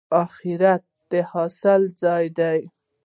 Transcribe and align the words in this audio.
اخرت 0.23 0.83
د 1.11 1.13
حاصل 1.31 1.81
ځای 2.01 2.25
دی 2.39 2.59